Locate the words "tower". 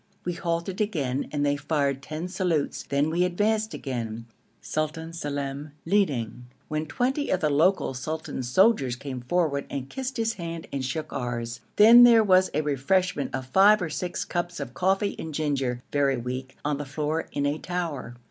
17.59-18.15